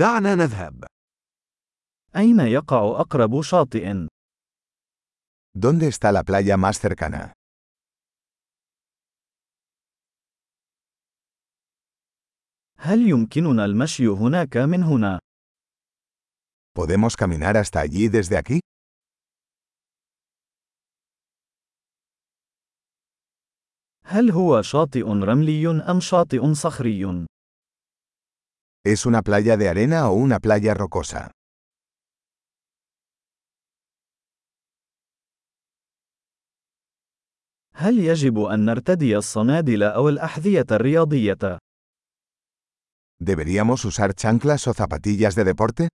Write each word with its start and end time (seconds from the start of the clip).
دعنا 0.00 0.34
نذهب. 0.34 0.84
أين 2.16 2.40
يقع 2.40 3.00
أقرب 3.00 3.42
شاطئ؟ 3.42 4.06
¿Dónde 5.54 5.88
está 5.88 6.12
la 6.12 6.22
playa 6.24 6.56
más 6.56 6.80
cercana? 6.80 7.32
هل 12.76 13.08
يمكننا 13.08 13.64
المشي 13.64 14.06
هناك 14.06 14.56
من 14.56 14.82
هنا؟ 14.82 15.18
¿Podemos 16.78 17.16
caminar 17.16 17.56
hasta 17.56 17.80
allí 17.80 18.08
desde 18.08 18.38
aquí? 18.38 18.60
هل 24.04 24.30
هو 24.30 24.62
شاطئ 24.62 25.02
رملي 25.02 25.90
أم 25.90 26.00
شاطئ 26.00 26.54
صخري؟ 26.54 27.26
¿Es 28.84 29.04
una 29.04 29.20
playa 29.20 29.58
de 29.58 29.68
arena 29.68 30.08
o 30.08 30.14
una 30.14 30.38
playa 30.38 30.72
rocosa? 30.72 31.30
هل 37.74 37.98
يجب 37.98 38.38
أن 38.38 38.64
نرتدي 38.64 39.16
الصنادل 39.16 39.82
أو 39.82 40.08
الأحذية 40.08 40.66
الرياضية؟ 40.70 41.58
¿Deberíamos 43.22 43.84
usar 43.84 44.14
chanclas 44.14 44.66
o 44.66 44.72
zapatillas 44.74 45.34
de 45.34 45.44
deporte? 45.44 45.88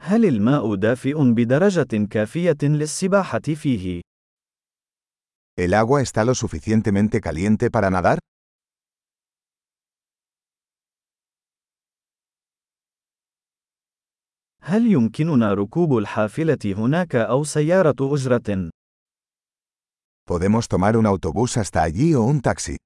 هل 0.00 0.24
الماء 0.24 0.74
دافئ 0.74 1.14
بدرجة 1.32 2.06
كافية 2.10 2.56
للسباحة 2.62 3.40
فيه؟ 3.40 4.00
¿El 5.59 5.73
agua 5.73 6.01
está 6.01 6.25
lo 6.25 6.35
suficientemente 6.35 7.21
caliente 7.21 7.71
para 7.71 7.89
nadar? 7.89 8.19
هل 14.61 14.87
يمكننا 14.87 15.53
ركوب 15.53 15.97
الحافلة 15.97 16.57
هناك 16.65 17.15
أو 17.15 17.43
سيارة 17.43 17.95
أجرة؟ 18.01 18.69
¿Podemos 20.27 20.67
tomar 20.67 20.97
un 20.97 21.05
autobús 21.05 21.55
hasta 21.57 21.83
allí 21.83 22.15
o 22.15 22.21
un 22.23 22.41
taxi? 22.41 22.77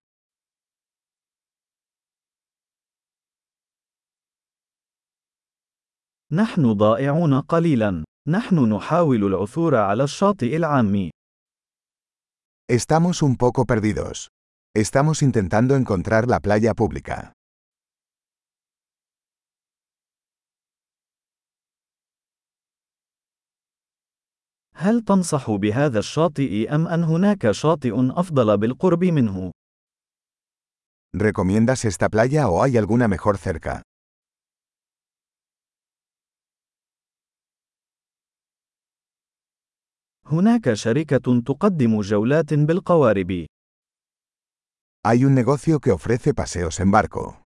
نحن 6.32 6.74
ضائعون 6.74 7.42
قليلا. 7.42 8.04
نحن 8.28 8.74
نحاول 8.74 9.24
العثور 9.24 9.76
على 9.76 10.04
الشاطئ 10.04 10.56
العام. 10.56 11.10
Estamos 12.70 13.24
un 13.24 13.36
poco 13.36 13.66
perdidos. 13.66 14.30
Estamos 14.76 15.24
intentando 15.24 15.76
encontrar 15.76 16.28
la 16.28 16.40
playa 16.40 16.76
pública. 16.76 17.34
هل 24.76 25.02
تنصح 25.02 25.52
بهذا 25.52 26.00
الشاطئ 26.00 26.76
أم 26.76 26.88
أن 26.88 27.04
هناك 27.04 27.52
شاطئ 27.52 27.94
أفضل 27.96 28.58
بالقرب 28.58 29.04
منه؟ 29.04 29.52
¿Recomiendas 31.14 31.86
esta 31.86 32.08
playa 32.08 32.48
o 32.50 32.64
hay 32.64 32.78
alguna 32.78 33.08
mejor 33.08 33.38
cerca? 33.38 33.82
هناك 40.35 40.73
شركة 40.73 41.41
تقدم 41.47 42.01
جولات 42.01 42.55
بالقوارب. 42.55 43.47
Hay 45.07 45.25
un 45.25 45.35
negocio 45.35 45.81
que 45.81 45.91
ofrece 45.93 46.35
paseos 46.35 46.81
en 46.81 46.91
barco. 46.91 47.45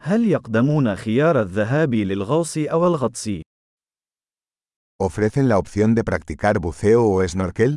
هل 0.00 0.28
يقدمون 0.28 0.96
خيار 0.96 1.40
الذهاب 1.40 1.94
للغوص 1.94 2.58
أو 2.58 2.86
الغطس؟ 2.86 3.30
¿Ofrecen 5.02 5.48
la 5.48 5.58
opción 5.58 5.94
de 5.94 6.04
practicar 6.04 6.58
buceo 6.58 7.02
o 7.06 7.28
snorkel? 7.28 7.76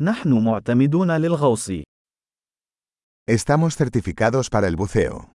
نحن 0.00 0.44
معتمدون 0.44 1.10
للغوص. 1.10 1.70
Estamos 3.27 3.75
certificados 3.75 4.49
para 4.49 4.67
el 4.67 4.75
buceo. 4.75 5.31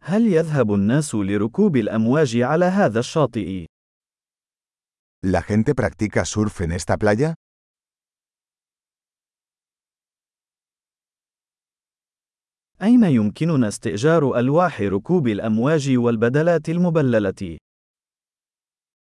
هل 0.00 0.26
يذهب 0.26 0.74
الناس 0.74 1.14
لركوب 1.14 1.76
الأمواج 1.76 2.36
على 2.36 2.64
هذا 2.64 3.00
الشاطئ؟ 3.00 3.66
¿La 5.26 5.42
gente 5.42 5.74
practica 5.74 6.24
surf 6.24 6.60
en 6.60 6.72
esta 6.72 6.96
playa? 6.96 7.34
أين 12.82 13.04
يمكننا 13.04 13.68
استئجار 13.68 14.38
ألواح 14.38 14.80
ركوب 14.80 15.28
الأمواج 15.28 15.96
والبدلات 15.96 16.68
المبللة؟ 16.68 17.58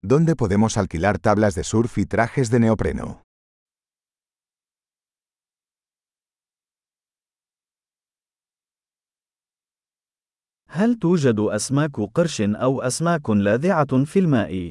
¿Dónde 0.02 0.34
podemos 0.34 0.78
alquilar 0.78 1.18
tablas 1.18 1.54
de 1.54 1.62
surf 1.62 1.98
y 1.98 2.06
trajes 2.06 2.50
de 2.50 2.58
neopreno? 2.60 3.22
هل 10.75 10.95
توجد 10.95 11.39
أسماك 11.39 11.91
قرش 12.13 12.41
أو 12.41 12.81
أسماك 12.81 13.29
لاذعة 13.29 14.05
في 14.05 14.19
الماء؟ 14.19 14.69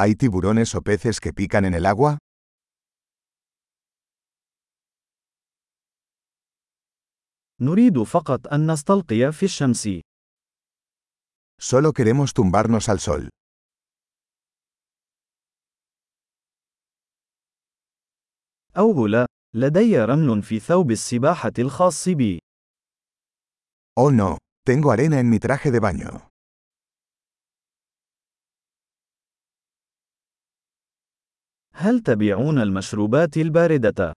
¿Hay 0.00 0.14
tiburones 0.14 0.74
o 0.74 0.82
peces 0.82 1.20
que 1.20 1.32
pican 1.32 1.64
en 1.64 1.74
el 1.74 1.86
agua? 1.86 2.18
نريد 7.60 8.02
فقط 8.02 8.46
أن 8.52 8.70
نستلقي 8.70 9.32
في 9.32 9.42
الشمس. 9.42 9.88
Solo 11.62 11.92
queremos 11.92 12.34
tumbarnos 12.34 12.88
al 12.88 12.98
sol. 12.98 13.28
أوه 18.76 19.08
لا، 19.08 19.26
لدي 19.54 19.98
رمل 19.98 20.42
في 20.42 20.60
ثوب 20.60 20.90
السباحة 20.90 21.52
الخاص 21.58 22.08
بي. 22.08 22.38
Oh 23.96 24.10
no, 24.10 24.38
tengo 24.64 24.90
arena 24.90 25.20
en 25.20 25.30
mi 25.30 25.38
traje 25.38 25.70
de 25.70 25.78
baño. 25.78 26.28
هل 31.74 32.00
تبيعون 32.00 32.58
المشروبات 32.58 33.36
الباردة؟ 33.36 34.12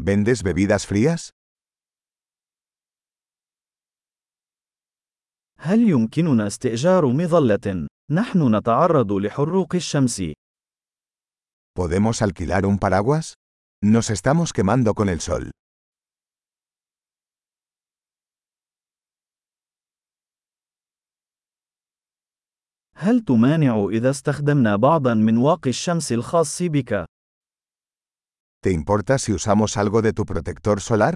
¿Vendes 0.00 0.42
bebidas 0.42 0.86
frías? 0.86 1.30
هل 5.58 5.90
يمكننا 5.90 6.46
استئجار 6.46 7.06
مظلة؟ 7.06 7.88
نحن 8.10 8.56
نتعرض 8.56 9.12
لحروق 9.12 9.74
الشمس. 9.74 10.22
¿Podemos 11.76 12.22
alquilar 12.22 12.66
un 12.66 12.78
paraguas? 12.78 13.34
Nos 13.84 14.10
estamos 14.10 14.52
quemando 14.52 14.94
con 14.94 15.08
el 15.08 15.20
sol. 15.20 15.50
هل 22.96 23.20
تمانع 23.20 23.86
إذا 23.90 24.10
استخدمنا 24.10 24.76
بعضا 24.76 25.14
من 25.14 25.36
واقي 25.36 25.70
الشمس 25.70 26.12
الخاص 26.12 26.62
بك؟ 26.62 27.04
¿Te 28.66 28.70
importa 28.70 29.18
si 29.18 29.32
usamos 29.32 29.76
algo 29.76 30.00
de 30.02 30.12
tu 30.12 30.24
protector 30.24 30.80
solar? 30.80 31.14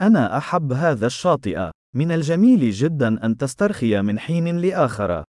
أنا 0.00 0.38
أحب 0.38 0.72
هذا 0.72 1.06
الشاطئ. 1.06 1.70
من 1.94 2.12
الجميل 2.12 2.70
جدا 2.70 3.24
أن 3.24 3.36
تسترخي 3.36 4.02
من 4.02 4.18
حين 4.18 4.58
لآخر. 4.58 5.24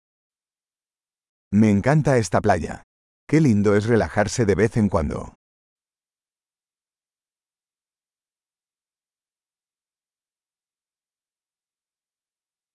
Me 1.55 1.69
encanta 1.69 2.17
esta 2.17 2.41
playa. 2.41 2.83
Qué 3.27 3.41
lindo 3.41 3.75
es 3.75 3.85
relajarse 3.85 4.45
de 4.45 4.55
vez 4.55 4.77
en 4.77 4.89
cuando. 4.89 5.40